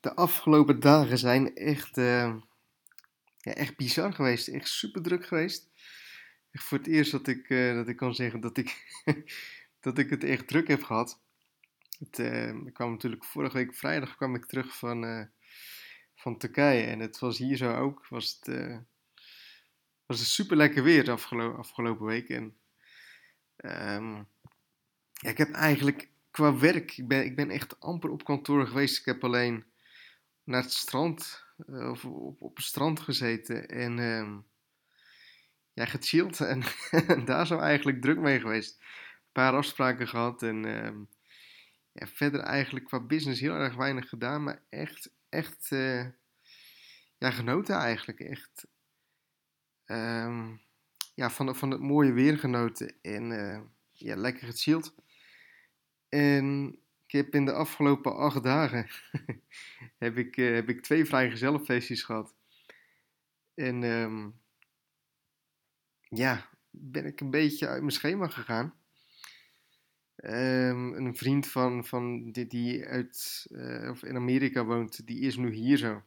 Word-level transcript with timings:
de 0.00 0.14
afgelopen 0.14 0.80
dagen 0.80 1.18
zijn 1.18 1.54
echt, 1.54 1.98
uh, 1.98 2.34
ja, 3.38 3.52
echt 3.52 3.76
bizar 3.76 4.12
geweest. 4.12 4.48
Echt 4.48 4.68
super 4.68 5.02
druk 5.02 5.26
geweest. 5.26 5.68
Voor 6.52 6.78
het 6.78 6.86
eerst 6.86 7.12
dat 7.12 7.26
ik, 7.26 7.48
uh, 7.48 7.74
dat 7.74 7.88
ik 7.88 7.96
kan 7.96 8.14
zeggen 8.14 8.40
dat 8.40 8.56
ik, 8.56 9.02
dat 9.80 9.98
ik 9.98 10.10
het 10.10 10.24
echt 10.24 10.48
druk 10.48 10.68
heb 10.68 10.82
gehad. 10.82 11.20
Het, 11.98 12.18
uh, 12.18 12.48
ik 12.48 12.74
kwam 12.74 12.90
natuurlijk 12.90 13.24
vorige 13.24 13.56
week 13.56 13.74
vrijdag 13.74 14.16
kwam 14.16 14.34
ik 14.34 14.46
terug 14.46 14.76
van, 14.76 15.28
van 16.14 16.38
Turkije. 16.38 16.82
En 16.82 16.98
het 16.98 17.18
was 17.18 17.38
hier 17.38 17.56
zo 17.56 17.74
ook. 17.74 18.06
Was 18.08 18.38
het, 18.40 18.58
was 20.06 20.18
het 20.18 20.28
super 20.28 20.56
lekker 20.56 20.82
weer 20.82 21.10
afgelo 21.10 21.54
afgelopen 21.54 22.06
week. 22.06 22.28
En 22.28 22.56
um, 23.56 24.26
ja, 25.12 25.30
ik 25.30 25.38
heb 25.38 25.50
eigenlijk 25.50 26.08
qua 26.30 26.58
werk, 26.58 26.96
ik 26.96 27.08
ben, 27.08 27.24
ik 27.24 27.36
ben 27.36 27.50
echt 27.50 27.80
amper 27.80 28.10
op 28.10 28.24
kantoor 28.24 28.66
geweest. 28.66 28.98
Ik 28.98 29.04
heb 29.04 29.24
alleen 29.24 29.64
naar 30.50 30.62
het 30.62 30.72
strand, 30.72 31.44
uh, 31.66 31.90
of 31.90 32.04
op, 32.04 32.42
op 32.42 32.56
het 32.56 32.64
strand 32.64 33.00
gezeten 33.00 33.68
en 33.68 33.98
um, 33.98 34.46
ja, 35.72 35.84
gechilled. 35.84 36.40
En, 37.06 37.24
daar 37.24 37.46
zo 37.46 37.58
eigenlijk 37.58 38.02
druk 38.02 38.18
mee 38.18 38.40
geweest. 38.40 38.78
Een 38.80 39.32
paar 39.32 39.52
afspraken 39.52 40.08
gehad 40.08 40.42
en 40.42 40.64
um, 40.86 41.08
ja, 41.92 42.06
verder 42.06 42.40
eigenlijk 42.40 42.84
qua 42.84 43.00
business 43.00 43.40
heel 43.40 43.54
erg 43.54 43.74
weinig 43.74 44.08
gedaan. 44.08 44.42
Maar 44.42 44.62
echt, 44.68 45.10
echt 45.28 45.70
uh, 45.70 46.06
ja, 47.18 47.30
genoten 47.30 47.76
eigenlijk. 47.76 48.20
Echt 48.20 48.66
um, 49.86 50.60
ja, 51.14 51.30
van, 51.30 51.56
van 51.56 51.70
het 51.70 51.80
mooie 51.80 52.12
weer 52.12 52.38
genoten 52.38 52.94
en 53.02 53.30
uh, 53.30 53.60
ja, 53.92 54.16
lekker 54.16 54.46
gechilled. 54.46 54.94
En 56.08 56.78
ik 57.06 57.12
heb 57.12 57.34
in 57.34 57.44
de 57.44 57.52
afgelopen 57.52 58.16
acht 58.16 58.42
dagen 58.42 58.86
heb 60.00 60.16
ik, 60.16 60.36
uh, 60.36 60.54
heb 60.54 60.68
ik 60.68 60.82
twee 60.82 61.04
vrijgezellenfeestjes 61.04 62.02
gehad. 62.02 62.34
En 63.54 63.82
um, 63.82 64.40
ja, 66.00 66.48
ben 66.70 67.04
ik 67.04 67.20
een 67.20 67.30
beetje 67.30 67.68
uit 67.68 67.80
mijn 67.80 67.92
schema 67.92 68.28
gegaan. 68.28 68.74
Um, 70.16 70.94
een 70.94 71.16
vriend 71.16 71.48
van, 71.48 71.84
van 71.84 72.32
die, 72.32 72.46
die 72.46 72.86
uit, 72.86 73.46
uh, 73.50 73.90
of 73.90 74.02
in 74.02 74.16
Amerika 74.16 74.64
woont, 74.64 75.06
die 75.06 75.20
is 75.20 75.36
nu 75.36 75.52
hier 75.52 75.76
zo. 75.76 76.02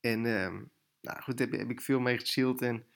En 0.00 0.24
um, 0.24 0.70
nou 1.00 1.22
goed, 1.22 1.38
heb, 1.38 1.52
heb 1.52 1.70
ik 1.70 1.80
veel 1.80 2.00
mee 2.00 2.18
gechilled 2.18 2.62
en 2.62 2.86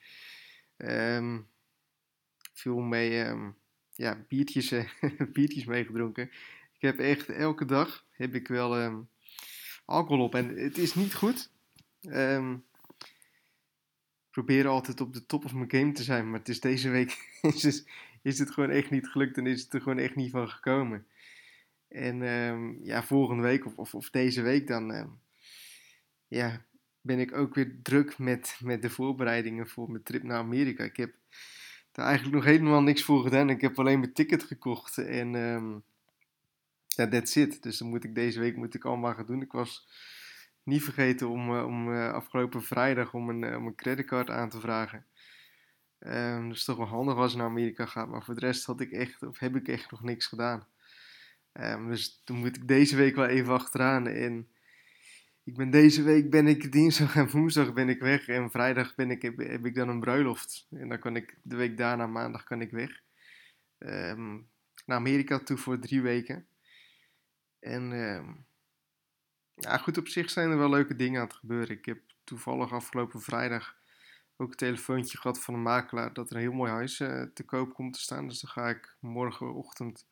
veel 2.53 2.79
mee 2.79 3.25
ja, 3.91 4.25
biertjes, 4.27 4.73
biertjes 5.33 5.65
meegedronken. 5.65 6.31
Ik 6.73 6.81
heb 6.81 6.99
echt 6.99 7.29
elke 7.29 7.65
dag 7.65 8.05
heb 8.11 8.35
ik 8.35 8.47
wel 8.47 8.81
um, 8.81 9.09
alcohol 9.85 10.23
op. 10.23 10.35
En 10.35 10.57
het 10.57 10.77
is 10.77 10.95
niet 10.95 11.13
goed. 11.13 11.51
Um, 12.01 12.53
ik 14.25 14.29
probeer 14.29 14.67
altijd 14.67 15.01
op 15.01 15.13
de 15.13 15.25
top 15.25 15.45
of 15.45 15.53
mijn 15.53 15.71
game 15.71 15.91
te 15.91 16.03
zijn. 16.03 16.29
Maar 16.29 16.39
het 16.39 16.49
is 16.49 16.59
deze 16.59 16.89
week 16.89 17.39
is 18.21 18.39
het, 18.39 18.51
gewoon 18.51 18.69
echt 18.69 18.89
niet 18.89 19.07
gelukt. 19.07 19.37
En 19.37 19.47
is 19.47 19.61
het 19.61 19.73
er 19.73 19.81
gewoon 19.81 19.99
echt 19.99 20.15
niet 20.15 20.31
van 20.31 20.49
gekomen. 20.49 21.05
En 21.87 22.21
um, 22.21 22.79
ja, 22.83 23.03
volgende 23.03 23.43
week 23.43 23.65
of, 23.65 23.75
of, 23.75 23.95
of, 23.95 24.09
deze 24.09 24.41
week 24.41 24.67
dan 24.67 25.17
ja, 26.27 26.65
ben 27.01 27.19
ik 27.19 27.33
ook 27.33 27.55
weer 27.55 27.79
druk 27.81 28.17
met, 28.17 28.59
met 28.63 28.81
de 28.81 28.89
voorbereidingen 28.89 29.67
voor 29.67 29.91
mijn 29.91 30.03
trip 30.03 30.23
naar 30.23 30.37
Amerika. 30.37 30.83
Ik 30.83 30.97
heb 30.97 31.15
daar 31.91 32.05
eigenlijk 32.05 32.35
nog 32.35 32.45
helemaal 32.45 32.81
niks 32.81 33.03
voor 33.03 33.23
gedaan. 33.23 33.49
Ik 33.49 33.61
heb 33.61 33.79
alleen 33.79 33.99
mijn 33.99 34.13
ticket 34.13 34.43
gekocht 34.43 34.97
en 34.97 35.35
ja, 36.95 37.07
that's 37.07 37.35
it. 37.35 37.63
Dus 37.63 37.77
dan 37.77 37.89
moet 37.89 38.03
ik 38.03 38.15
deze 38.15 38.39
week 38.39 38.55
moet 38.55 38.73
ik 38.73 38.85
allemaal 38.85 39.13
gaan 39.13 39.25
doen. 39.25 39.41
Ik 39.41 39.51
was 39.51 39.87
niet 40.63 40.83
vergeten 40.83 41.29
om, 41.29 41.51
uh, 41.51 41.65
om 41.65 41.89
uh, 41.89 42.11
afgelopen 42.11 42.63
vrijdag 42.63 43.13
om 43.13 43.29
een, 43.29 43.43
uh, 43.43 43.57
om 43.57 43.67
een 43.67 43.75
creditcard 43.75 44.29
aan 44.29 44.49
te 44.49 44.59
vragen. 44.59 45.05
Um, 45.99 46.49
dus 46.49 46.63
toch 46.63 46.77
wel 46.77 46.87
handig 46.87 47.15
als 47.15 47.31
ik 47.31 47.37
naar 47.37 47.47
Amerika 47.47 47.85
ga. 47.85 48.05
Maar 48.05 48.23
voor 48.23 48.35
de 48.35 48.45
rest 48.45 48.65
had 48.65 48.81
ik 48.81 48.91
echt, 48.91 49.23
of 49.23 49.39
heb 49.39 49.55
ik 49.55 49.67
echt 49.67 49.91
nog 49.91 50.03
niks 50.03 50.27
gedaan. 50.27 50.67
Um, 51.53 51.89
dus 51.89 52.21
dan 52.23 52.37
moet 52.37 52.55
ik 52.55 52.67
deze 52.67 52.95
week 52.95 53.15
wel 53.15 53.25
even 53.25 53.53
achteraan. 53.53 54.07
En 54.07 54.47
ik 55.43 55.57
ben 55.57 55.69
deze 55.69 56.03
week 56.03 56.29
ben 56.29 56.47
ik 56.47 56.71
dinsdag 56.71 57.15
en 57.15 57.29
woensdag 57.29 57.73
ben 57.73 57.89
ik 57.89 57.99
weg 57.99 58.27
en 58.27 58.51
vrijdag 58.51 58.95
ben 58.95 59.11
ik, 59.11 59.21
heb, 59.21 59.65
ik 59.65 59.75
dan 59.75 59.89
een 59.89 59.99
bruiloft. 59.99 60.67
En 60.69 60.89
dan 60.89 60.99
kan 60.99 61.15
ik 61.15 61.37
de 61.41 61.55
week 61.55 61.77
daarna, 61.77 62.07
maandag, 62.07 62.43
kan 62.43 62.61
ik 62.61 62.71
weg. 62.71 63.01
Um, 63.77 64.47
naar 64.85 64.97
Amerika 64.97 65.39
toe 65.39 65.57
voor 65.57 65.79
drie 65.79 66.01
weken. 66.01 66.47
En 67.63 67.91
um, 67.91 68.45
ja, 69.53 69.77
goed, 69.77 69.97
op 69.97 70.07
zich 70.07 70.29
zijn 70.29 70.49
er 70.49 70.57
wel 70.57 70.69
leuke 70.69 70.95
dingen 70.95 71.21
aan 71.21 71.27
het 71.27 71.35
gebeuren. 71.35 71.77
Ik 71.77 71.85
heb 71.85 72.01
toevallig 72.23 72.71
afgelopen 72.71 73.21
vrijdag 73.21 73.75
ook 74.37 74.51
een 74.51 74.57
telefoontje 74.57 75.17
gehad 75.17 75.43
van 75.43 75.53
een 75.53 75.61
makelaar 75.61 76.13
dat 76.13 76.29
er 76.29 76.35
een 76.35 76.41
heel 76.41 76.51
mooi 76.51 76.71
huis 76.71 76.99
uh, 76.99 77.23
te 77.33 77.43
koop 77.43 77.73
komt 77.73 77.93
te 77.93 77.99
staan. 77.99 78.27
Dus 78.27 78.41
daar 78.41 78.51
ga 78.51 78.69
ik 78.69 78.95
morgenochtend 78.99 80.07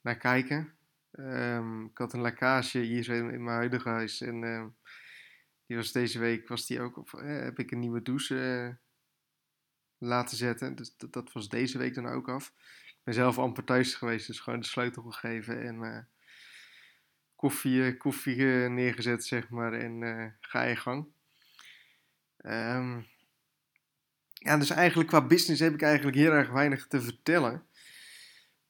naar 0.00 0.16
kijken. 0.16 0.72
Um, 1.12 1.84
ik 1.86 1.98
had 1.98 2.12
een 2.12 2.20
lekkage 2.20 2.78
hier 2.78 3.08
in, 3.08 3.26
mijn 3.26 3.56
huidige 3.56 3.88
huis. 3.88 4.20
En 4.20 4.42
uh, 4.42 4.64
die 5.66 5.76
was 5.76 5.92
deze 5.92 6.18
week 6.18 6.48
was 6.48 6.66
die 6.66 6.80
ook, 6.80 7.12
eh, 7.12 7.40
heb 7.40 7.58
ik 7.58 7.70
een 7.70 7.78
nieuwe 7.78 8.02
douche 8.02 8.34
uh, 8.34 8.74
laten 9.98 10.36
zetten. 10.36 10.74
Dus 10.74 10.96
dat, 10.96 11.12
dat, 11.12 11.32
was 11.32 11.48
deze 11.48 11.78
week 11.78 11.94
dan 11.94 12.06
ook 12.06 12.28
af. 12.28 12.52
Ik 12.86 13.00
ben 13.04 13.14
zelf 13.14 13.38
amper 13.38 13.64
thuis 13.64 13.94
geweest, 13.94 14.26
dus 14.26 14.40
gewoon 14.40 14.60
de 14.60 14.66
sleutel 14.66 15.02
gegeven 15.02 15.62
en 15.62 16.08
koffie, 17.38 17.96
koffie 17.96 18.44
neergezet, 18.68 19.24
zeg 19.24 19.48
maar. 19.48 19.72
En 19.72 20.36
ga 20.40 20.62
je 20.62 20.76
gang. 20.76 21.06
Um, 22.42 23.06
ja, 24.32 24.56
dus 24.56 24.70
eigenlijk 24.70 25.08
qua 25.08 25.26
business 25.26 25.60
heb 25.60 25.74
ik 25.74 25.82
eigenlijk 25.82 26.16
heel 26.16 26.32
erg 26.32 26.50
weinig 26.50 26.86
te 26.86 27.00
vertellen. 27.00 27.66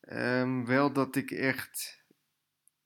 Um, 0.01 0.67
wel 0.67 0.93
dat 0.93 1.17
ik 1.17 1.31
echt 1.31 1.99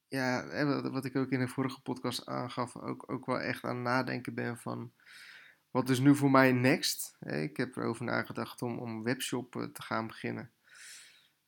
ja, 0.08 0.64
wat 0.90 1.04
ik 1.04 1.16
ook 1.16 1.30
in 1.30 1.40
de 1.40 1.48
vorige 1.48 1.80
podcast 1.80 2.26
aangaf, 2.26 2.76
ook, 2.76 3.12
ook 3.12 3.26
wel 3.26 3.40
echt 3.40 3.64
aan 3.64 3.82
nadenken 3.82 4.34
ben 4.34 4.58
van 4.58 4.92
wat 5.70 5.88
is 5.88 5.98
nu 5.98 6.16
voor 6.16 6.30
mij 6.30 6.52
next? 6.52 7.16
Ik 7.20 7.56
heb 7.56 7.76
erover 7.76 8.04
nagedacht 8.04 8.62
om, 8.62 8.78
om 8.78 9.02
webshop 9.02 9.56
eh, 9.56 9.62
te 9.62 9.82
gaan 9.82 10.06
beginnen. 10.06 10.50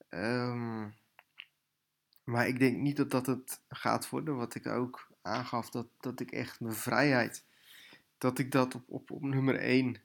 Um, 0.09 0.95
maar 2.25 2.49
ik 2.49 2.59
denk 2.59 2.77
niet 2.77 2.97
dat 2.97 3.11
dat 3.11 3.27
het 3.27 3.61
gaat 3.69 4.09
worden. 4.09 4.37
Wat 4.37 4.55
ik 4.55 4.67
ook 4.67 5.13
aangaf, 5.23 5.71
dat, 5.71 5.87
dat 6.01 6.21
ik 6.21 6.31
echt 6.31 6.61
mijn 6.61 6.75
vrijheid, 6.75 7.45
dat 8.19 8.39
ik 8.39 8.51
dat 8.51 8.75
op, 8.75 8.85
op, 8.89 9.11
op 9.11 9.23
nummer 9.23 9.57
1 9.59 10.03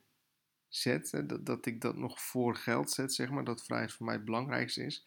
zet. 0.68 1.10
Dat, 1.26 1.46
dat 1.46 1.66
ik 1.66 1.80
dat 1.80 1.96
nog 1.96 2.20
voor 2.20 2.56
geld 2.56 2.90
zet, 2.90 3.14
zeg 3.14 3.30
maar. 3.30 3.44
Dat 3.44 3.64
vrijheid 3.64 3.92
voor 3.92 4.06
mij 4.06 4.14
het 4.14 4.24
belangrijkste 4.24 4.84
is. 4.84 5.06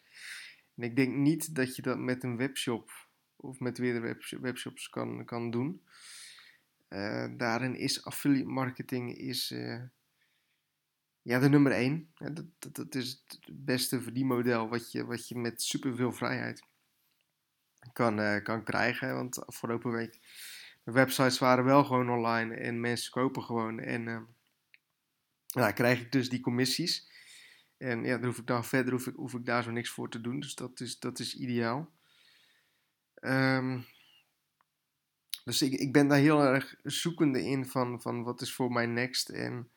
En 0.76 0.82
ik 0.82 0.96
denk 0.96 1.14
niet 1.14 1.54
dat 1.54 1.76
je 1.76 1.82
dat 1.82 1.98
met 1.98 2.22
een 2.22 2.36
webshop 2.36 2.90
of 3.36 3.60
met 3.60 3.78
weer 3.78 4.18
webshops 4.40 4.88
kan, 4.88 5.24
kan 5.24 5.50
doen. 5.50 5.82
Uh, 6.88 7.26
daarin 7.36 7.76
is 7.76 8.04
affiliate 8.04 8.48
marketing 8.48 9.16
is, 9.16 9.50
uh, 9.50 9.82
ja, 11.22 11.38
de 11.38 11.48
nummer 11.48 11.72
1. 11.72 12.12
Ja, 12.14 12.30
dat, 12.30 12.46
dat, 12.58 12.74
dat, 12.74 12.94
is 12.94 13.22
het 13.28 13.64
beste 13.64 14.02
verdienmodel 14.02 14.68
wat 14.68 14.92
je, 14.92 15.04
wat 15.04 15.28
je 15.28 15.38
met 15.38 15.62
superveel 15.62 16.12
vrijheid 16.12 16.62
kan, 17.92 18.20
uh, 18.20 18.42
kan 18.42 18.64
krijgen. 18.64 19.14
Want 19.14 19.46
afgelopen 19.46 19.92
week, 19.92 20.18
de 20.84 20.92
websites 20.92 21.38
waren 21.38 21.64
wel 21.64 21.84
gewoon 21.84 22.10
online 22.10 22.54
en 22.54 22.80
mensen 22.80 23.12
kopen 23.12 23.42
gewoon. 23.42 23.78
En 23.78 24.04
nou, 25.54 25.72
krijg 25.72 26.00
ik 26.00 26.12
dus 26.12 26.28
die 26.28 26.40
commissies. 26.40 27.12
En 27.76 28.04
ja, 28.04 28.16
dan 28.16 28.26
hoef 28.26 28.38
ik 28.38 28.46
dan 28.46 28.64
verder 28.64 28.92
hoef 28.92 29.06
ik, 29.06 29.40
ik 29.40 29.46
daar 29.46 29.62
zo 29.62 29.70
niks 29.70 29.90
voor 29.90 30.10
te 30.10 30.20
doen. 30.20 30.40
Dus 30.40 30.54
dat 30.54 30.80
is, 30.80 30.98
dat 30.98 31.18
is 31.18 31.36
ideaal. 31.36 31.92
Um, 33.20 33.86
dus 35.44 35.62
ik, 35.62 35.72
ik 35.72 35.92
ben 35.92 36.08
daar 36.08 36.18
heel 36.18 36.42
erg 36.42 36.74
zoekende 36.82 37.44
in 37.44 37.66
van, 37.66 38.02
van 38.02 38.22
wat 38.22 38.40
is 38.40 38.54
voor 38.54 38.72
mij 38.72 38.86
next 38.86 39.28
en 39.28 39.70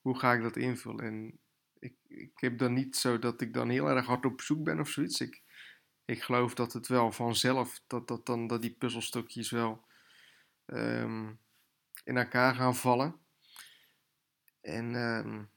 hoe 0.00 0.18
ga 0.18 0.32
ik 0.32 0.42
dat 0.42 0.56
invullen. 0.56 1.04
En 1.04 1.38
ik, 1.78 1.94
ik 2.08 2.32
heb 2.34 2.58
dan 2.58 2.72
niet 2.72 2.96
zo 2.96 3.18
dat 3.18 3.40
ik 3.40 3.52
dan 3.54 3.68
heel 3.68 3.88
erg 3.88 4.06
hard 4.06 4.24
op 4.24 4.40
zoek 4.40 4.64
ben 4.64 4.80
of 4.80 4.88
zoiets. 4.88 5.20
Ik, 5.20 5.42
ik 6.08 6.22
geloof 6.22 6.54
dat 6.54 6.72
het 6.72 6.86
wel 6.86 7.12
vanzelf, 7.12 7.80
dat, 7.86 8.08
dat, 8.08 8.26
dan, 8.26 8.46
dat 8.46 8.62
die 8.62 8.74
puzzelstukjes 8.74 9.50
wel 9.50 9.84
um, 10.66 11.40
in 12.04 12.16
elkaar 12.16 12.54
gaan 12.54 12.76
vallen. 12.76 13.16
En 14.60 14.94
um, 14.94 15.50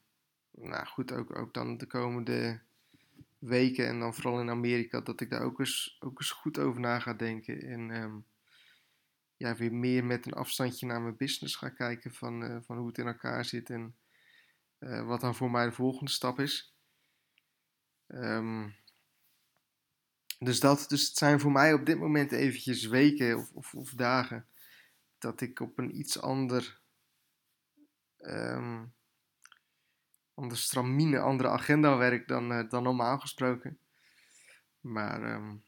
nou 0.51 0.85
goed, 0.85 1.11
ook, 1.11 1.35
ook 1.35 1.53
dan 1.53 1.77
de 1.77 1.85
komende 1.85 2.61
weken 3.39 3.87
en 3.87 3.99
dan 3.99 4.13
vooral 4.13 4.39
in 4.39 4.49
Amerika, 4.49 5.01
dat 5.01 5.21
ik 5.21 5.29
daar 5.29 5.41
ook 5.41 5.59
eens, 5.59 5.97
ook 5.99 6.19
eens 6.19 6.31
goed 6.31 6.59
over 6.59 6.81
na 6.81 6.99
ga 6.99 7.13
denken. 7.13 7.61
En 7.61 7.89
um, 7.89 8.25
ja, 9.37 9.55
weer 9.55 9.73
meer 9.73 10.05
met 10.05 10.25
een 10.25 10.33
afstandje 10.33 10.85
naar 10.85 11.01
mijn 11.01 11.17
business 11.17 11.55
ga 11.55 11.69
kijken 11.69 12.13
van, 12.13 12.43
uh, 12.43 12.57
van 12.61 12.77
hoe 12.77 12.87
het 12.87 12.97
in 12.97 13.07
elkaar 13.07 13.45
zit 13.45 13.69
en 13.69 13.95
uh, 14.79 15.05
wat 15.05 15.21
dan 15.21 15.35
voor 15.35 15.51
mij 15.51 15.65
de 15.65 15.71
volgende 15.71 16.11
stap 16.11 16.39
is. 16.39 16.75
Um, 18.07 18.79
dus, 20.43 20.59
dat, 20.59 20.85
dus 20.87 21.07
het 21.07 21.17
zijn 21.17 21.39
voor 21.39 21.51
mij 21.51 21.73
op 21.73 21.85
dit 21.85 21.99
moment 21.99 22.31
eventjes 22.31 22.85
weken 22.85 23.47
of, 23.53 23.73
of, 23.73 23.89
dagen 23.89 24.45
dat 25.17 25.41
ik 25.41 25.59
op 25.59 25.77
een 25.77 25.97
iets 25.97 26.21
ander, 26.21 26.79
um, 28.19 28.93
ander 30.33 30.57
stramine, 30.57 31.19
andere 31.19 31.49
agenda 31.49 31.97
werk 31.97 32.27
dan, 32.27 32.51
uh, 32.51 32.69
dan 32.69 32.83
normaal 32.83 33.19
gesproken. 33.19 33.77
Maar 34.79 35.33
um, 35.33 35.63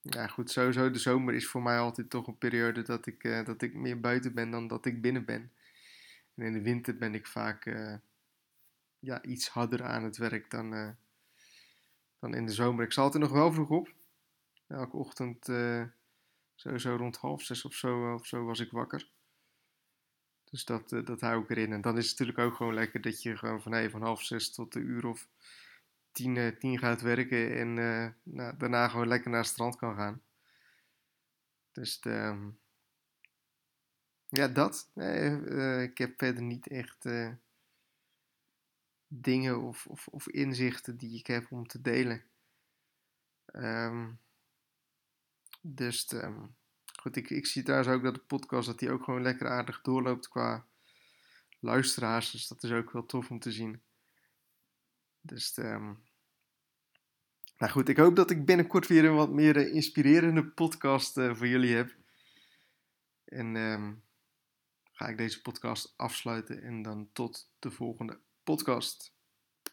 ja, 0.00 0.26
goed, 0.26 0.50
sowieso 0.50 0.90
de 0.90 0.98
zomer 0.98 1.34
is 1.34 1.48
voor 1.48 1.62
mij 1.62 1.78
altijd 1.78 2.10
toch 2.10 2.26
een 2.26 2.38
periode 2.38 2.82
dat 2.82 3.06
ik, 3.06 3.24
uh, 3.24 3.44
dat 3.44 3.62
ik 3.62 3.74
meer 3.74 4.00
buiten 4.00 4.34
ben 4.34 4.50
dan 4.50 4.68
dat 4.68 4.86
ik 4.86 5.02
binnen 5.02 5.24
ben. 5.24 5.52
En 6.34 6.44
in 6.44 6.52
de 6.52 6.62
winter 6.62 6.96
ben 6.96 7.14
ik 7.14 7.26
vaak 7.26 7.66
uh, 7.66 7.94
ja, 8.98 9.22
iets 9.22 9.48
harder 9.48 9.82
aan 9.84 10.04
het 10.04 10.16
werk 10.16 10.50
dan, 10.50 10.96
dan 12.22 12.34
in 12.34 12.46
de 12.46 12.52
zomer. 12.52 12.84
Ik 12.84 12.92
sta 12.92 13.02
altijd 13.02 13.22
nog 13.22 13.32
wel 13.32 13.52
vroeg 13.52 13.70
op. 13.70 13.92
Elke 14.66 14.96
ochtend 14.96 15.48
Sowieso 16.62 16.96
rond 16.96 17.16
half 17.16 17.42
zes 17.42 17.64
of 17.64 17.74
zo, 17.74 18.14
of 18.14 18.26
zo 18.26 18.44
was 18.44 18.60
ik 18.60 18.70
wakker. 18.70 19.10
Dus 20.50 20.64
dat, 20.64 20.92
uh, 20.92 21.04
dat 21.04 21.20
hou 21.20 21.42
ik 21.42 21.50
erin. 21.50 21.72
En 21.72 21.80
dan 21.80 21.96
is 21.98 22.10
het 22.10 22.18
natuurlijk 22.18 22.48
ook 22.48 22.56
gewoon 22.56 22.74
lekker 22.74 23.00
dat 23.00 23.22
je 23.22 23.36
gewoon 23.36 23.62
van, 23.62 23.72
hey, 23.72 23.90
van 23.90 24.02
half 24.02 24.22
zes 24.22 24.54
tot 24.54 24.72
de 24.72 24.78
uur 24.78 25.06
of 25.06 25.28
tien, 26.12 26.36
uh, 26.36 26.56
tien 26.58 26.78
gaat 26.78 27.00
werken. 27.00 27.58
En 27.58 27.76
uh, 27.76 28.08
nou, 28.22 28.56
daarna 28.56 28.88
gewoon 28.88 29.08
lekker 29.08 29.30
naar 29.30 29.40
het 29.40 29.48
strand 29.48 29.76
kan 29.76 29.96
gaan. 29.96 30.22
Dus 31.72 32.00
ehm, 32.00 32.48
ja, 34.28 34.48
dat. 34.48 34.90
ik 35.82 35.98
heb 35.98 36.12
verder 36.16 36.42
niet 36.42 36.68
echt 36.68 37.04
dingen 39.20 39.60
of, 39.60 39.86
of, 39.86 40.08
of, 40.08 40.28
inzichten 40.28 40.96
die 40.96 41.18
ik 41.18 41.26
heb 41.26 41.52
om 41.52 41.66
te 41.66 41.80
delen. 41.80 42.24
Um, 43.52 44.20
dus 45.60 46.12
um, 46.12 46.56
goed, 47.00 47.16
ik, 47.16 47.30
ik 47.30 47.46
zie 47.46 47.62
trouwens 47.62 47.90
ook 47.90 48.02
dat 48.02 48.14
de 48.14 48.20
podcast 48.20 48.66
dat 48.66 48.78
die 48.78 48.90
ook 48.90 49.04
gewoon 49.04 49.22
lekker 49.22 49.48
aardig 49.48 49.80
doorloopt 49.80 50.28
qua 50.28 50.66
luisteraars. 51.60 52.30
Dus 52.30 52.48
dat 52.48 52.62
is 52.62 52.72
ook 52.72 52.90
wel 52.90 53.06
tof 53.06 53.30
om 53.30 53.38
te 53.38 53.52
zien. 53.52 53.82
Dus 55.20 55.56
um, 55.56 56.02
nou 57.56 57.72
goed, 57.72 57.88
ik 57.88 57.96
hoop 57.96 58.16
dat 58.16 58.30
ik 58.30 58.44
binnenkort 58.44 58.86
weer 58.86 59.04
een 59.04 59.14
wat 59.14 59.32
meer 59.32 59.56
uh, 59.56 59.74
inspirerende 59.74 60.46
podcast 60.46 61.16
uh, 61.16 61.34
voor 61.34 61.46
jullie 61.46 61.74
heb. 61.74 61.96
En 63.24 64.02
ga 64.92 65.08
ik 65.08 65.16
deze 65.16 65.42
podcast 65.42 65.94
afsluiten 65.96 66.62
en 66.62 66.82
dan 66.82 67.10
tot 67.12 67.50
de 67.58 67.70
volgende 67.70 68.20
podcast. 68.44 69.11